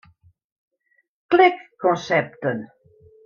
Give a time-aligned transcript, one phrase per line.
[1.27, 2.57] Klik Konsepten.